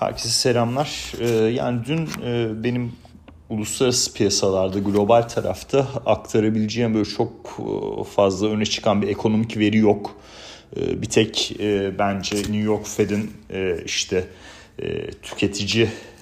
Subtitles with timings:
[0.00, 1.12] Herkese selamlar.
[1.20, 2.92] Ee, yani dün e, benim
[3.48, 10.16] uluslararası piyasalarda, global tarafta aktarabileceğim böyle çok e, fazla öne çıkan bir ekonomik veri yok.
[10.76, 13.30] Ee, bir tek e, bence New York Fed'in
[13.84, 14.26] işte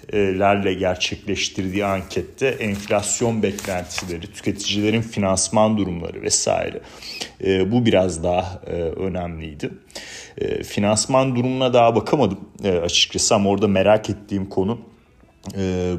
[0.08, 6.80] tüketicilerle gerçekleştirdiği ankette enflasyon beklentileri, tüketicilerin finansman durumları vesaire
[7.70, 8.60] bu biraz daha
[8.96, 9.70] önemliydi.
[10.38, 14.78] E, finansman durumuna daha bakamadım e, açıkçası ama orada merak ettiğim konu
[15.56, 15.92] e,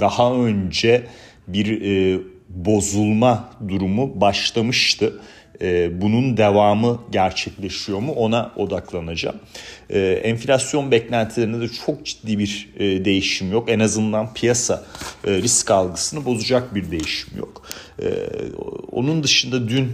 [0.00, 1.06] daha önce
[1.48, 5.20] bir e, bozulma durumu başlamıştı.
[5.62, 9.36] E, bunun devamı gerçekleşiyor mu ona odaklanacağım.
[9.90, 13.68] E, enflasyon beklentilerinde de çok ciddi bir e, değişim yok.
[13.70, 14.84] En azından piyasa
[15.26, 17.62] risk algısını bozacak bir değişim yok.
[18.92, 19.92] Onun dışında dün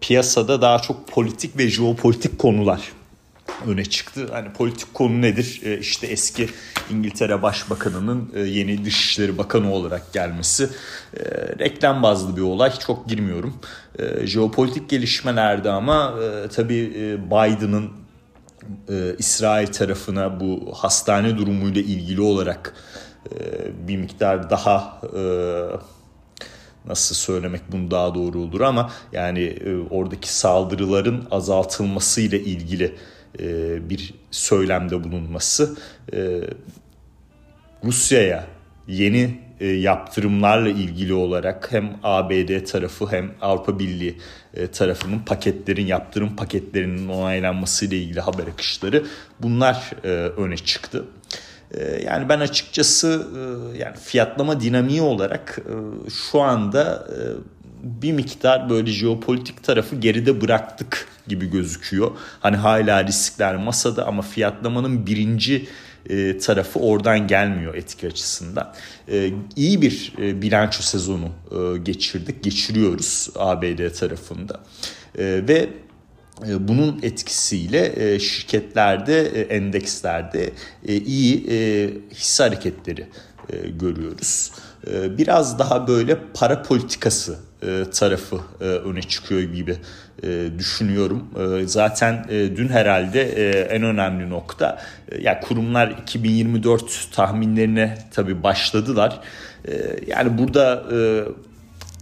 [0.00, 2.80] piyasada daha çok politik ve jeopolitik konular
[3.66, 4.28] öne çıktı.
[4.32, 5.60] Hani politik konu nedir?
[5.64, 6.48] E, işte eski
[6.90, 10.68] İngiltere Başbakanı'nın e, yeni Dışişleri Bakanı olarak gelmesi
[11.16, 11.20] e,
[11.58, 12.72] reklam bazlı bir olay.
[12.78, 13.54] Çok girmiyorum.
[14.24, 16.14] Jeopolitik gelişmelerde ama
[16.56, 16.92] tabii
[17.26, 17.90] Biden'ın
[19.18, 22.74] İsrail tarafına bu hastane durumuyla ilgili olarak
[23.88, 25.00] bir miktar daha
[26.84, 32.94] nasıl söylemek bunu daha doğru olur ama yani e, oradaki saldırıların azaltılması ile ilgili e,
[33.90, 35.76] bir söylemde bulunması
[36.12, 36.40] e,
[37.84, 38.46] Rusya'ya
[38.88, 44.18] yeni e, yaptırımlarla ilgili olarak hem ABD tarafı hem Avrupa Birliği
[44.54, 49.04] e, tarafının paketlerin yaptırım paketlerinin onaylanması ile ilgili haber akışları
[49.40, 51.04] bunlar e, öne çıktı.
[52.06, 57.18] Yani ben açıkçası e, yani fiyatlama dinamiği olarak e, şu anda e,
[57.82, 62.10] bir miktar böyle jeopolitik tarafı geride bıraktık gibi gözüküyor.
[62.40, 65.68] Hani hala riskler masada ama fiyatlamanın birinci
[66.46, 68.74] tarafı oradan gelmiyor etki açısından.
[69.56, 71.28] İyi bir bilanço sezonu
[71.82, 74.60] geçirdik, geçiriyoruz ABD tarafında.
[75.18, 75.68] Ve
[76.48, 80.50] e, bunun etkisiyle e, şirketlerde, e, endekslerde
[80.86, 81.44] iyi
[82.14, 83.06] hisse hareketleri
[83.80, 84.52] görüyoruz.
[85.18, 87.38] Biraz daha böyle para politikası
[87.94, 89.76] tarafı öne çıkıyor gibi
[90.58, 91.28] düşünüyorum.
[91.66, 93.22] Zaten dün herhalde
[93.62, 94.82] en önemli nokta
[95.20, 99.20] ya kurumlar 2024 tahminlerine tabii başladılar.
[100.06, 100.84] Yani burada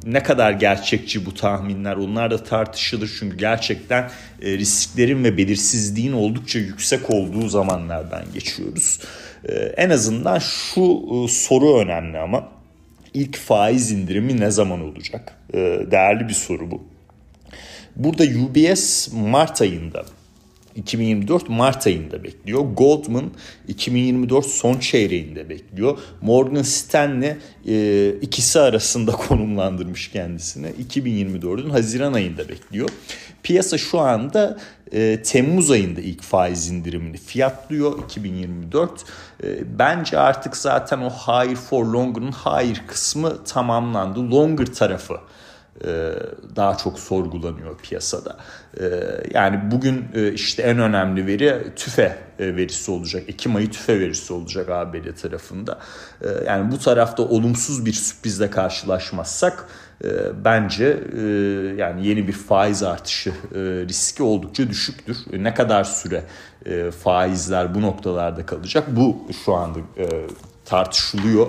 [0.07, 4.11] ne kadar gerçekçi bu tahminler onlar da tartışılır çünkü gerçekten
[4.43, 9.01] e, risklerin ve belirsizliğin oldukça yüksek olduğu zamanlardan geçiyoruz.
[9.45, 12.49] E, en azından şu e, soru önemli ama
[13.15, 15.37] ilk faiz indirimi ne zaman olacak?
[15.91, 16.85] Değerli bir soru bu.
[17.97, 20.05] Burada UBS Mart ayında
[20.77, 22.61] 2024 Mart ayında bekliyor.
[22.61, 23.31] Goldman
[23.69, 25.99] 2024 son çeyreğinde bekliyor.
[26.23, 27.37] Morgan Stanley
[27.67, 30.67] e, ikisi arasında konumlandırmış kendisini.
[30.67, 32.89] 2024'ün Haziran ayında bekliyor.
[33.43, 34.59] Piyasa şu anda
[34.93, 39.05] e, Temmuz ayında ilk faiz indirimini fiyatlıyor 2024.
[39.45, 44.31] E, bence artık zaten o higher for longer'ın higher kısmı tamamlandı.
[44.31, 45.17] Longer tarafı
[46.57, 48.37] daha çok sorgulanıyor piyasada.
[48.81, 48.85] E,
[49.35, 53.23] yani bugün e, işte en önemli veri TÜFE verisi olacak.
[53.29, 55.79] Ekim ayı TÜFE verisi olacak ABD tarafında.
[56.47, 59.69] Yani bu tarafta olumsuz bir sürprizle karşılaşmazsak
[60.45, 60.85] bence
[61.77, 63.33] yani yeni bir faiz artışı
[63.89, 65.17] riski oldukça düşüktür.
[65.33, 66.25] Ne kadar süre
[66.91, 68.85] faizler bu noktalarda kalacak?
[68.97, 69.79] Bu şu anda
[70.65, 71.47] tartışılıyor.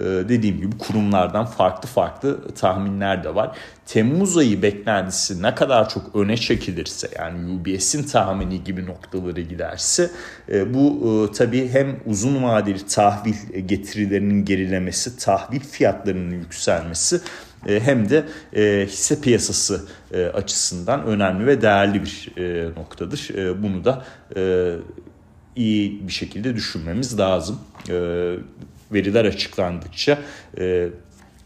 [0.00, 3.56] Ee, dediğim gibi kurumlardan farklı farklı tahminler de var.
[3.86, 10.10] Temmuz ayı beklentisi ne kadar çok öne çekilirse yani UBS'in tahmini gibi noktaları giderse
[10.48, 10.88] e, bu
[11.30, 13.34] e, tabii hem uzun vadeli tahvil
[13.66, 17.20] getirilerinin gerilemesi, tahvil fiyatlarının yükselmesi
[17.68, 18.24] e, hem de
[18.86, 19.88] hisse piyasası
[20.34, 22.32] açısından önemli ve değerli bir
[22.76, 23.28] noktadır.
[23.62, 24.04] Bunu da
[25.56, 27.58] iyi bir şekilde düşünmemiz lazım
[28.92, 30.18] veriler açıklandıkça
[30.58, 30.88] e,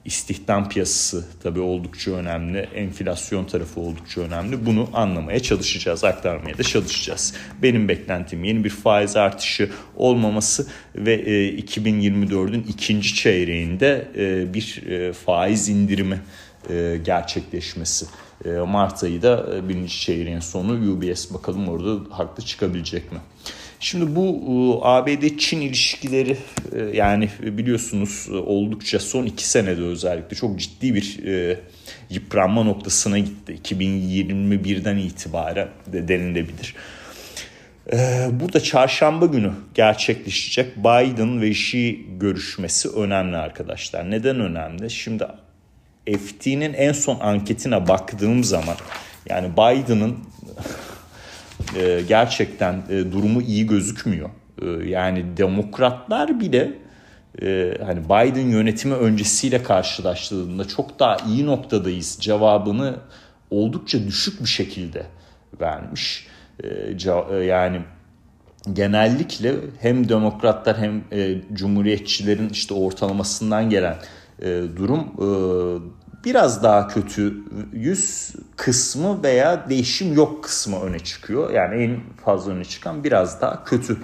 [0.06, 4.66] istihdam piyasası tabii oldukça önemli, enflasyon tarafı oldukça önemli.
[4.66, 7.34] Bunu anlamaya çalışacağız, aktarmaya da çalışacağız.
[7.62, 10.66] Benim beklentim yeni bir faiz artışı olmaması
[10.96, 16.20] ve e, 2024'ün ikinci çeyreğinde e, bir e, faiz indirimi
[16.70, 18.06] e, gerçekleşmesi.
[18.44, 23.18] E, Mart ayı da e, birinci çeyreğin sonu UBS bakalım orada haklı çıkabilecek mi?
[23.80, 24.26] Şimdi bu
[24.82, 26.36] e, ABD-Çin ilişkileri
[26.72, 31.18] e, yani biliyorsunuz e, oldukça son iki senede özellikle çok ciddi bir
[32.10, 33.58] yıpranma noktasına gitti.
[33.64, 36.74] 2021'den itibaren de denilebilir.
[38.30, 44.10] Burada çarşamba günü gerçekleşecek Biden ve Xi görüşmesi önemli arkadaşlar.
[44.10, 44.90] Neden önemli?
[44.90, 45.26] Şimdi
[46.06, 48.76] FT'nin en son anketine baktığım zaman
[49.28, 50.16] yani Biden'ın
[51.76, 54.30] e, gerçekten e, durumu iyi gözükmüyor.
[54.62, 56.72] E, yani demokratlar bile
[57.86, 62.96] hani Biden yönetimi öncesiyle karşılaştığında çok daha iyi noktadayız cevabını
[63.50, 65.06] oldukça düşük bir şekilde
[65.60, 66.26] vermiş.
[67.44, 67.80] Yani
[68.72, 71.04] genellikle hem demokratlar hem
[71.52, 73.96] cumhuriyetçilerin işte ortalamasından gelen
[74.76, 75.06] durum
[76.26, 77.34] biraz daha kötü
[77.72, 81.50] yüz kısmı veya değişim yok kısmı öne çıkıyor.
[81.50, 83.96] Yani en fazla öne çıkan biraz daha kötü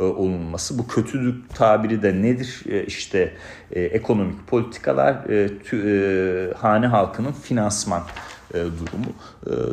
[0.00, 0.78] e, olunması.
[0.78, 2.62] Bu kötülük tabiri de nedir?
[2.68, 3.32] E, işte
[3.70, 5.16] e, ekonomik politikalar,
[6.56, 8.02] hane halkının finansman
[8.54, 9.12] durumu.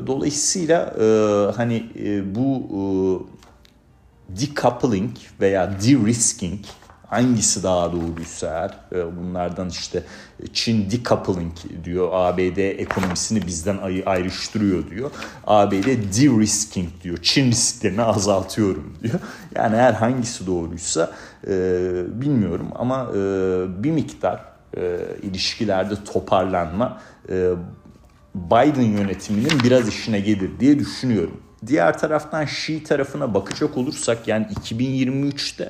[0.07, 0.93] Dolayısıyla
[1.57, 1.85] hani
[2.35, 3.29] bu
[4.29, 5.11] decoupling
[5.41, 6.59] veya de-risking
[7.15, 10.03] hangisi daha doğruysa eğer e, bunlardan işte
[10.53, 11.53] Çin decoupling
[11.83, 12.09] diyor.
[12.11, 15.11] ABD ekonomisini bizden ayrıştırıyor diyor.
[15.47, 17.17] ABD de-risking diyor.
[17.21, 19.19] Çin risklerini azaltıyorum diyor.
[19.55, 21.11] Yani eğer hangisi doğruysa
[21.47, 21.51] e,
[22.21, 24.55] bilmiyorum ama e, bir miktar
[25.21, 27.01] ilişkilerde toparlanma
[28.35, 31.41] Biden yönetiminin biraz işine gelir diye düşünüyorum.
[31.67, 35.69] Diğer taraftan Xi tarafına bakacak olursak yani 2023'te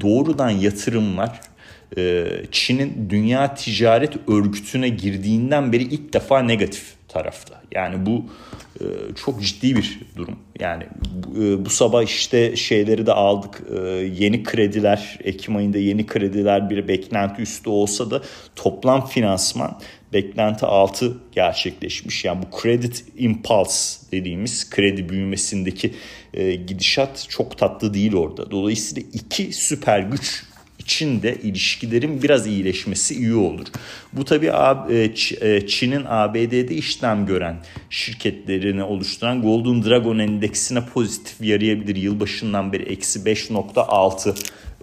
[0.00, 1.40] doğrudan yatırımlar
[1.96, 7.62] e, Çin'in Dünya Ticaret Örgütü'ne girdiğinden beri ilk defa negatif tarafta.
[7.72, 8.24] Yani bu
[8.80, 8.84] e,
[9.24, 10.38] çok ciddi bir durum.
[10.60, 10.84] Yani
[11.40, 13.62] e, bu sabah işte şeyleri de aldık.
[14.18, 18.22] Yeni krediler, Ekim ayında yeni krediler bir beklenti üstü olsa da
[18.56, 19.78] toplam finansman
[20.12, 22.24] beklenti altı gerçekleşmiş.
[22.24, 25.94] Yani bu credit impulse dediğimiz kredi büyümesindeki
[26.66, 28.50] gidişat çok tatlı değil orada.
[28.50, 30.47] Dolayısıyla iki süper güç
[30.88, 33.66] için de ilişkilerin biraz iyileşmesi iyi olur.
[34.12, 34.52] Bu tabii
[34.90, 37.56] e, e, Çin'in ABD'de işlem gören
[37.90, 41.96] şirketlerini oluşturan Golden Dragon endeksine pozitif yarayabilir.
[41.96, 44.34] Yılbaşından beri eksi 5.6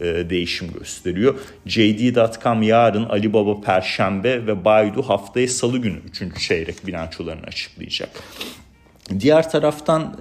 [0.01, 1.39] e, değişim gösteriyor.
[1.65, 6.41] JD.com yarın, Alibaba Perşembe ve Baidu haftaya Salı günü 3.
[6.47, 8.09] çeyrek bilançolarını açıklayacak.
[9.19, 10.19] Diğer taraftan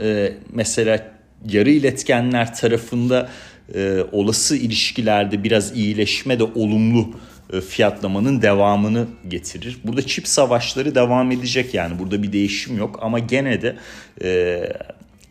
[0.53, 1.15] mesela
[1.49, 3.29] yarı iletkenler tarafında
[3.75, 7.11] e, olası ilişkilerde biraz iyileşme de olumlu
[7.53, 9.79] e, fiyatlamanın devamını getirir.
[9.85, 13.77] Burada çip savaşları devam edecek yani burada bir değişim yok ama gene de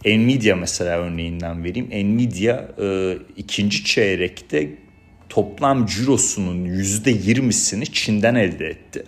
[0.06, 2.18] e, Nvidia mesela örneğinden vereyim.
[2.18, 4.69] Nvidia e, ikinci çeyrekte
[5.30, 9.03] toplam cirosunun %20'sini Çin'den elde etti.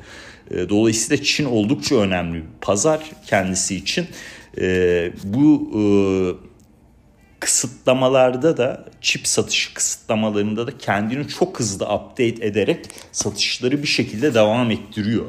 [0.51, 4.07] E, dolayısıyla Çin oldukça önemli bir pazar kendisi için.
[4.61, 5.81] E, bu e,
[7.45, 14.71] kısıtlamalarda da çip satışı kısıtlamalarında da kendini çok hızlı update ederek satışları bir şekilde devam
[14.71, 15.25] ettiriyor.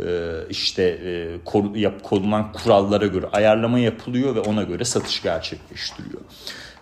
[0.00, 6.20] Ee, işte e, kor, yap, konulan kurallara göre ayarlama yapılıyor ve ona göre satış gerçekleştiriyor.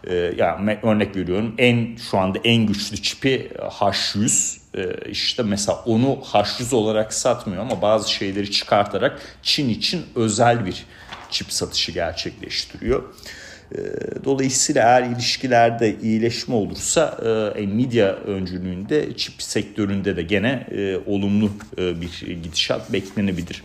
[0.04, 6.18] Ee, yani örnek veriyorum en şu anda en güçlü çipi H100 ee, işte mesela onu
[6.32, 10.86] H100 olarak satmıyor ama bazı şeyleri çıkartarak Çin için özel bir
[11.30, 13.02] çip satışı gerçekleştiriyor.
[13.74, 13.78] Ee,
[14.24, 17.18] dolayısıyla eğer ilişkilerde iyileşme olursa
[17.56, 23.62] e, Nvidia öncülüğünde çip sektöründe de gene e, olumlu e, bir gidişat beklenebilir.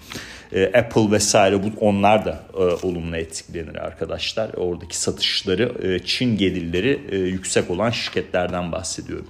[0.78, 2.44] Apple vesaire bu onlar da
[2.84, 4.50] olumlu etkilenir arkadaşlar.
[4.54, 9.28] Oradaki satışları Çin gelirleri yüksek olan şirketlerden bahsediyorum.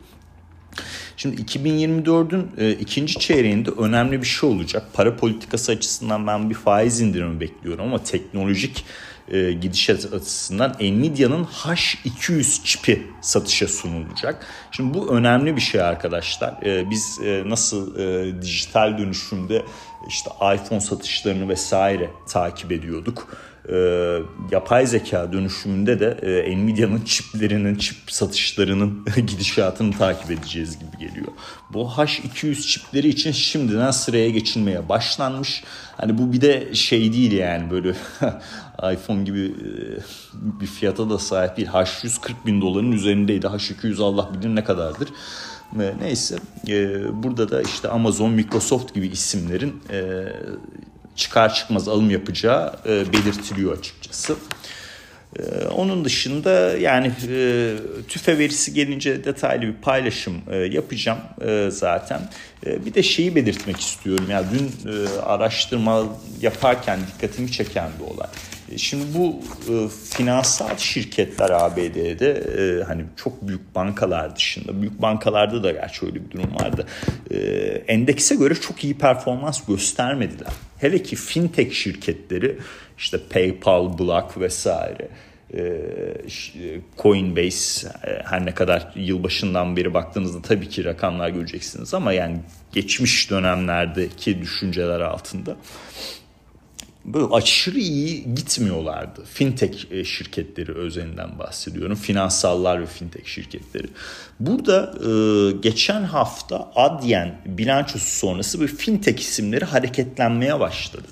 [1.17, 4.83] Şimdi 2024'ün e, ikinci çeyreğinde önemli bir şey olacak.
[4.93, 8.85] Para politikası açısından ben bir faiz indirimi bekliyorum ama teknolojik
[9.29, 14.45] e, gidişat açısından Nvidia'nın H200 çipi satışa sunulacak.
[14.71, 16.63] Şimdi bu önemli bir şey arkadaşlar.
[16.63, 19.65] E, biz e, nasıl e, dijital dönüşümde
[20.07, 23.27] işte iPhone satışlarını vesaire takip ediyorduk
[23.71, 23.77] e,
[24.51, 31.27] yapay zeka dönüşümünde de e, Nvidia'nın çiplerinin, çip satışlarının gidişatını takip edeceğiz gibi geliyor.
[31.73, 35.63] Bu H200 çipleri için şimdiden sıraya geçilmeye başlanmış.
[35.97, 37.89] Hani bu bir de şey değil yani böyle
[38.93, 39.73] iPhone gibi e,
[40.33, 41.67] bir fiyata da sahip değil.
[41.67, 43.45] H100 40 bin doların üzerindeydi.
[43.45, 45.09] H200 Allah bilir ne kadardır.
[45.99, 46.35] Neyse
[46.67, 50.25] e, burada da işte Amazon, Microsoft gibi isimlerin e,
[51.15, 54.35] çıkar çıkmaz alım yapacağı e, belirtiliyor açıkçası.
[55.39, 57.73] E, onun dışında yani e,
[58.07, 61.19] tüfe verisi gelince detaylı bir paylaşım e, yapacağım
[61.69, 62.21] zaten.
[62.65, 64.25] Bir de şeyi belirtmek istiyorum.
[64.29, 64.71] Yani dün
[65.25, 66.03] araştırma
[66.41, 68.27] yaparken dikkatimi çeken bir olay.
[68.77, 69.39] Şimdi bu
[70.11, 76.55] finansal şirketler ABD'de hani çok büyük bankalar dışında büyük bankalarda da gerçi öyle bir durum
[76.55, 76.87] vardı.
[77.87, 80.53] Endekse göre çok iyi performans göstermediler.
[80.77, 82.57] Hele ki fintech şirketleri
[82.97, 85.09] işte PayPal, Block vesaire
[85.53, 85.81] e,
[86.97, 92.39] Coinbase e, her ne kadar yılbaşından beri baktığınızda tabii ki rakamlar göreceksiniz ama yani
[92.71, 95.55] geçmiş dönemlerdeki düşünceler altında
[97.05, 99.25] böyle aşırı iyi gitmiyorlardı.
[99.25, 101.95] Fintech e, şirketleri özelinden bahsediyorum.
[101.95, 103.87] Finansallar ve fintech şirketleri.
[104.39, 111.07] Burada e, geçen hafta Adyen bilançosu sonrası bir fintech isimleri hareketlenmeye başladı.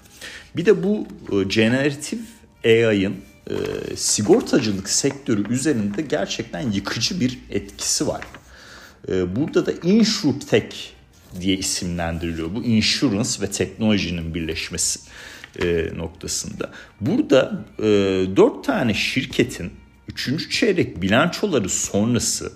[0.55, 2.19] Bir de bu e, generatif
[2.65, 3.15] AI'ın
[3.95, 8.21] sigortacılık sektörü üzerinde gerçekten yıkıcı bir etkisi var.
[9.07, 10.75] Burada da InsurTech
[11.41, 12.55] diye isimlendiriliyor.
[12.55, 14.99] Bu insurance ve teknolojinin birleşmesi
[15.61, 16.71] e, noktasında.
[17.01, 19.71] Burada e, 4 tane şirketin
[20.07, 20.51] 3.
[20.51, 22.51] çeyrek bilançoları sonrası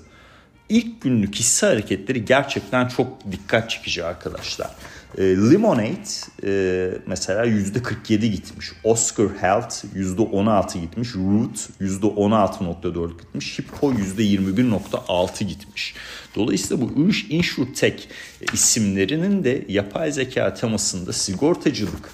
[0.70, 4.70] ilk günlük hisse hareketleri gerçekten çok dikkat çekici arkadaşlar.
[5.18, 6.04] E, Lemonade
[6.44, 8.72] e, mesela %47 gitmiş.
[8.84, 11.16] Oscar Health %16 gitmiş.
[11.16, 13.60] Root %16.4 gitmiş.
[13.60, 15.96] Hippo %21.6 gitmiş.
[16.36, 18.04] Dolayısıyla bu InsurTech
[18.54, 22.10] isimlerinin de yapay zeka temasında sigortacılık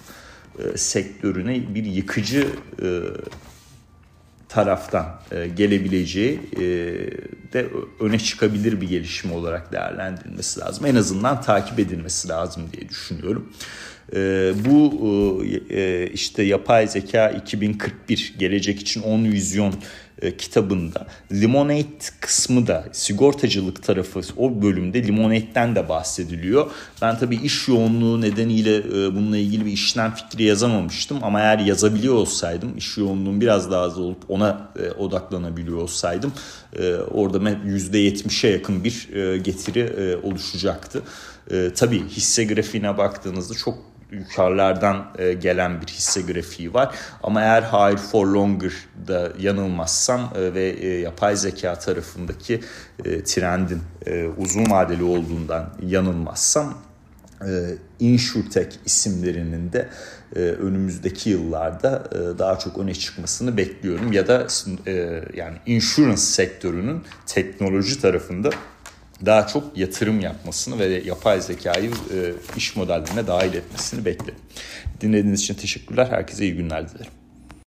[0.60, 2.48] e, sektörüne bir yıkıcı
[2.82, 2.88] e,
[4.50, 6.62] taraftan e, gelebileceği e,
[7.54, 7.68] de
[8.00, 10.86] öne çıkabilir bir gelişme olarak değerlendirilmesi lazım.
[10.86, 13.54] En azından takip edilmesi lazım diye düşünüyorum.
[14.66, 15.44] Bu
[16.14, 19.74] işte yapay zeka 2041 gelecek için 10 vizyon
[20.24, 21.84] e, kitabında Limonade
[22.20, 26.72] kısmı da sigortacılık tarafı o bölümde Limonade'den de bahsediliyor.
[27.01, 32.13] Ben tabii iş yoğunluğu nedeniyle e, bununla ilgili bir işlem fikri yazamamıştım ama eğer yazabiliyor
[32.13, 36.34] olsaydım iş yoğunluğum biraz daha az olup ona e, odaklanabiliyor olsaydım
[36.80, 41.01] e, orada %70'e yakın bir getiri oluşacaktı.
[41.75, 46.96] Tabii hisse grafiğine baktığınızda çok yukarılardan e, gelen bir hisse grafiği var.
[47.24, 52.62] Ama eğer Higher for Longer'da yanılmazsam e, ve e, yapay zeka tarafındaki
[53.25, 53.82] trendin
[54.38, 56.74] uzun vadeli olduğundan yanılmazsam
[58.00, 59.89] InsurTech isimlerinin de
[60.36, 64.48] önümüzdeki yıllarda daha çok öne çıkmasını bekliyorum ya da
[65.34, 68.50] yani insurance sektörünün teknoloji tarafında
[69.25, 74.39] daha çok yatırım yapmasını ve yapay zekayı e, iş modellerine dahil etmesini beklerim.
[75.01, 76.08] Dinlediğiniz için teşekkürler.
[76.10, 77.12] Herkese iyi günler dilerim.